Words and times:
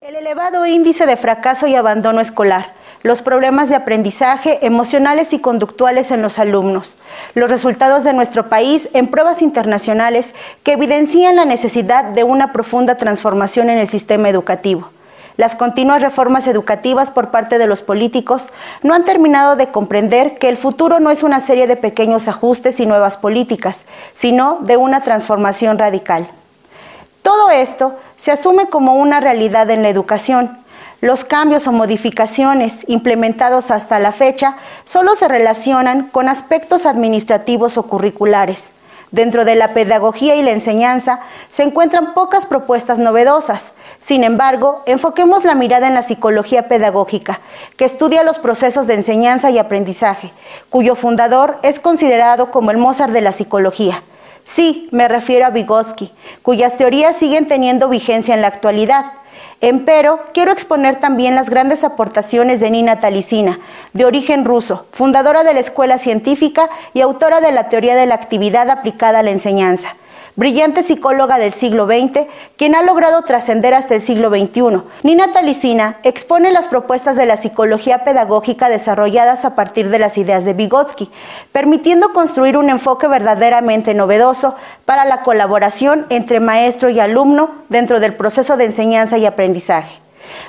El 0.00 0.16
elevado 0.16 0.64
índice 0.64 1.04
de 1.04 1.16
fracaso 1.16 1.66
y 1.66 1.74
abandono 1.74 2.20
escolar, 2.20 2.72
los 3.02 3.20
problemas 3.20 3.68
de 3.68 3.74
aprendizaje 3.74 4.64
emocionales 4.64 5.34
y 5.34 5.38
conductuales 5.38 6.10
en 6.10 6.22
los 6.22 6.38
alumnos, 6.38 6.96
los 7.34 7.50
resultados 7.50 8.04
de 8.04 8.14
nuestro 8.14 8.48
país 8.48 8.88
en 8.94 9.08
pruebas 9.08 9.42
internacionales 9.42 10.34
que 10.62 10.72
evidencian 10.72 11.36
la 11.36 11.44
necesidad 11.44 12.04
de 12.04 12.24
una 12.24 12.52
profunda 12.52 12.96
transformación 12.96 13.68
en 13.68 13.78
el 13.78 13.88
sistema 13.88 14.30
educativo. 14.30 14.88
Las 15.36 15.54
continuas 15.54 16.00
reformas 16.00 16.46
educativas 16.46 17.10
por 17.10 17.30
parte 17.30 17.58
de 17.58 17.66
los 17.66 17.82
políticos 17.82 18.48
no 18.82 18.94
han 18.94 19.04
terminado 19.04 19.56
de 19.56 19.68
comprender 19.68 20.38
que 20.38 20.48
el 20.48 20.56
futuro 20.56 21.00
no 21.00 21.10
es 21.10 21.22
una 21.22 21.40
serie 21.40 21.66
de 21.66 21.76
pequeños 21.76 22.28
ajustes 22.28 22.80
y 22.80 22.86
nuevas 22.86 23.16
políticas, 23.16 23.84
sino 24.14 24.58
de 24.60 24.76
una 24.76 25.02
transformación 25.02 25.78
radical. 25.78 26.28
Todo 27.22 27.50
esto 27.50 27.94
se 28.16 28.32
asume 28.32 28.66
como 28.66 28.94
una 28.94 29.20
realidad 29.20 29.70
en 29.70 29.82
la 29.82 29.88
educación. 29.88 30.58
Los 31.00 31.24
cambios 31.24 31.66
o 31.66 31.72
modificaciones 31.72 32.84
implementados 32.88 33.70
hasta 33.70 33.98
la 33.98 34.12
fecha 34.12 34.56
solo 34.84 35.14
se 35.14 35.28
relacionan 35.28 36.08
con 36.08 36.28
aspectos 36.28 36.84
administrativos 36.84 37.78
o 37.78 37.84
curriculares. 37.84 38.72
Dentro 39.12 39.44
de 39.44 39.54
la 39.54 39.68
pedagogía 39.68 40.36
y 40.36 40.42
la 40.42 40.52
enseñanza 40.52 41.20
se 41.50 41.62
encuentran 41.62 42.14
pocas 42.14 42.46
propuestas 42.46 42.98
novedosas. 42.98 43.74
Sin 44.00 44.24
embargo, 44.24 44.82
enfoquemos 44.86 45.44
la 45.44 45.54
mirada 45.54 45.86
en 45.86 45.94
la 45.94 46.02
psicología 46.02 46.66
pedagógica, 46.66 47.40
que 47.76 47.84
estudia 47.84 48.24
los 48.24 48.38
procesos 48.38 48.86
de 48.86 48.94
enseñanza 48.94 49.50
y 49.50 49.58
aprendizaje, 49.58 50.32
cuyo 50.70 50.96
fundador 50.96 51.58
es 51.62 51.78
considerado 51.78 52.50
como 52.50 52.70
el 52.70 52.78
Mozart 52.78 53.12
de 53.12 53.20
la 53.20 53.32
psicología. 53.32 54.02
Sí, 54.44 54.88
me 54.90 55.08
refiero 55.08 55.46
a 55.46 55.50
Vygotsky, 55.50 56.10
cuyas 56.42 56.76
teorías 56.76 57.16
siguen 57.16 57.46
teniendo 57.46 57.88
vigencia 57.88 58.34
en 58.34 58.42
la 58.42 58.48
actualidad. 58.48 59.12
Empero, 59.60 60.18
quiero 60.34 60.50
exponer 60.50 60.96
también 60.96 61.36
las 61.36 61.48
grandes 61.48 61.84
aportaciones 61.84 62.58
de 62.58 62.70
Nina 62.70 62.98
Talicina, 62.98 63.60
de 63.92 64.04
origen 64.04 64.44
ruso, 64.44 64.86
fundadora 64.92 65.44
de 65.44 65.54
la 65.54 65.60
Escuela 65.60 65.98
Científica 65.98 66.68
y 66.94 67.00
autora 67.00 67.40
de 67.40 67.52
la 67.52 67.68
teoría 67.68 67.94
de 67.94 68.06
la 68.06 68.16
actividad 68.16 68.68
aplicada 68.70 69.20
a 69.20 69.22
la 69.22 69.30
enseñanza 69.30 69.96
brillante 70.36 70.82
psicóloga 70.82 71.38
del 71.38 71.52
siglo 71.52 71.86
XX, 71.86 72.26
quien 72.56 72.74
ha 72.74 72.82
logrado 72.82 73.22
trascender 73.22 73.74
hasta 73.74 73.94
el 73.94 74.00
siglo 74.00 74.30
XXI. 74.30 74.82
Nina 75.02 75.32
Talicina 75.32 75.98
expone 76.02 76.50
las 76.52 76.68
propuestas 76.68 77.16
de 77.16 77.26
la 77.26 77.36
psicología 77.36 78.04
pedagógica 78.04 78.68
desarrolladas 78.68 79.44
a 79.44 79.54
partir 79.54 79.90
de 79.90 79.98
las 79.98 80.16
ideas 80.16 80.44
de 80.44 80.54
Vygotsky, 80.54 81.10
permitiendo 81.52 82.12
construir 82.12 82.56
un 82.56 82.70
enfoque 82.70 83.08
verdaderamente 83.08 83.94
novedoso 83.94 84.54
para 84.84 85.04
la 85.04 85.22
colaboración 85.22 86.06
entre 86.08 86.40
maestro 86.40 86.88
y 86.90 87.00
alumno 87.00 87.50
dentro 87.68 88.00
del 88.00 88.14
proceso 88.14 88.56
de 88.56 88.64
enseñanza 88.64 89.18
y 89.18 89.26
aprendizaje. 89.26 89.98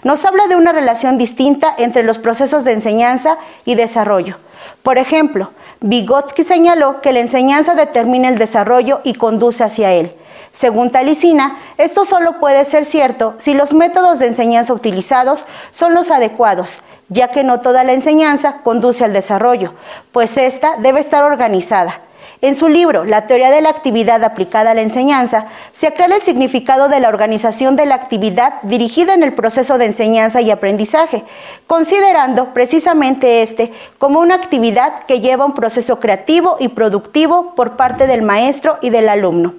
Nos 0.03 0.23
habla 0.25 0.47
de 0.47 0.55
una 0.55 0.71
relación 0.71 1.17
distinta 1.17 1.73
entre 1.77 2.03
los 2.03 2.17
procesos 2.17 2.63
de 2.63 2.73
enseñanza 2.73 3.37
y 3.65 3.75
desarrollo. 3.75 4.37
Por 4.81 4.97
ejemplo, 4.97 5.51
Vygotsky 5.85 6.45
señaló 6.45 7.01
que 7.01 7.11
la 7.11 7.19
enseñanza 7.19 7.75
determina 7.75 8.29
el 8.29 8.37
desarrollo 8.37 9.01
y 9.03 9.15
conduce 9.15 9.65
hacia 9.65 9.91
él. 9.91 10.13
Según 10.51 10.91
Talicina, 10.91 11.57
esto 11.77 12.05
solo 12.05 12.39
puede 12.39 12.63
ser 12.63 12.85
cierto 12.85 13.33
si 13.37 13.53
los 13.53 13.73
métodos 13.73 14.17
de 14.17 14.27
enseñanza 14.27 14.73
utilizados 14.73 15.45
son 15.71 15.93
los 15.93 16.09
adecuados, 16.09 16.83
ya 17.09 17.27
que 17.27 17.43
no 17.43 17.59
toda 17.59 17.83
la 17.83 17.91
enseñanza 17.91 18.61
conduce 18.63 19.03
al 19.03 19.11
desarrollo, 19.11 19.73
pues 20.13 20.37
ésta 20.37 20.75
debe 20.79 21.01
estar 21.01 21.25
organizada. 21.25 21.99
En 22.41 22.55
su 22.57 22.67
libro 22.67 23.05
La 23.05 23.27
teoría 23.27 23.51
de 23.51 23.61
la 23.61 23.69
actividad 23.69 24.23
aplicada 24.23 24.71
a 24.71 24.73
la 24.73 24.81
enseñanza, 24.81 25.45
se 25.71 25.87
aclara 25.87 26.15
el 26.15 26.21
significado 26.21 26.89
de 26.89 26.99
la 26.99 27.09
organización 27.09 27.75
de 27.75 27.85
la 27.85 27.95
actividad 27.95 28.61
dirigida 28.63 29.13
en 29.13 29.23
el 29.23 29.33
proceso 29.33 29.77
de 29.77 29.85
enseñanza 29.85 30.41
y 30.41 30.51
aprendizaje, 30.51 31.23
considerando 31.67 32.53
precisamente 32.53 33.41
este 33.41 33.71
como 33.97 34.19
una 34.19 34.35
actividad 34.35 35.05
que 35.05 35.21
lleva 35.21 35.45
un 35.45 35.53
proceso 35.53 35.99
creativo 35.99 36.57
y 36.59 36.67
productivo 36.67 37.53
por 37.55 37.77
parte 37.77 38.07
del 38.07 38.21
maestro 38.21 38.77
y 38.81 38.89
del 38.89 39.09
alumno. 39.09 39.53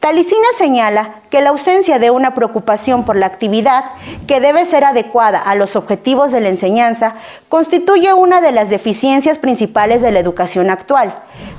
Talicina 0.00 0.46
señala 0.58 1.16
que 1.30 1.40
la 1.40 1.50
ausencia 1.50 1.98
de 1.98 2.10
una 2.10 2.34
preocupación 2.34 3.04
por 3.04 3.16
la 3.16 3.26
actividad, 3.26 3.84
que 4.26 4.40
debe 4.40 4.64
ser 4.64 4.84
adecuada 4.84 5.40
a 5.40 5.54
los 5.54 5.74
objetivos 5.74 6.32
de 6.32 6.40
la 6.40 6.48
enseñanza, 6.48 7.14
constituye 7.48 8.12
una 8.12 8.40
de 8.40 8.52
las 8.52 8.68
deficiencias 8.70 9.38
principales 9.38 10.02
de 10.02 10.12
la 10.12 10.20
educación 10.20 10.70
actual. 10.70 11.14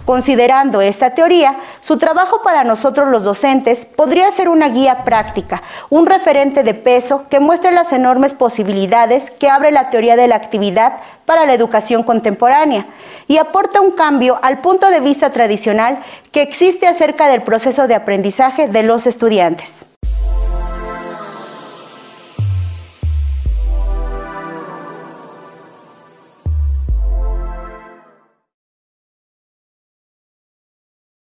Considerando 0.08 0.80
esta 0.80 1.10
teoría, 1.10 1.58
su 1.82 1.98
trabajo 1.98 2.42
para 2.42 2.64
nosotros 2.64 3.10
los 3.10 3.26
docentes 3.26 3.84
podría 3.84 4.32
ser 4.32 4.48
una 4.48 4.70
guía 4.70 5.04
práctica, 5.04 5.64
un 5.90 6.06
referente 6.06 6.64
de 6.64 6.74
peso 6.74 7.26
que 7.30 7.42
muestre 7.42 7.74
las 7.74 7.92
enormes 7.92 8.34
posibilidades 8.34 9.30
que 9.32 9.50
abre 9.50 9.70
la 9.70 9.90
teoría 9.90 10.16
de 10.16 10.30
la 10.30 10.38
actividad 10.38 10.94
para 11.26 11.46
la 11.46 11.54
educación 11.54 12.04
contemporánea 12.04 12.86
y 13.28 13.36
aporta 13.36 13.82
un 13.82 13.92
cambio 13.92 14.40
al 14.42 14.60
punto 14.60 14.90
de 14.90 15.02
vista 15.02 15.32
tradicional 15.32 16.00
que 16.32 16.42
existe 16.42 16.88
acerca 16.88 17.28
del 17.28 17.42
proceso 17.42 17.90
de 17.90 17.96
aprendizaje 17.96 18.70
de 18.70 18.84
los 18.84 19.08
estudiantes. 19.08 19.87